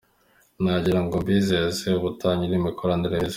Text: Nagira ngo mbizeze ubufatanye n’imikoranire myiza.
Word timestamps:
Nagira 0.63 0.99
ngo 1.03 1.15
mbizeze 1.21 1.87
ubufatanye 1.93 2.45
n’imikoranire 2.47 3.15
myiza. 3.21 3.29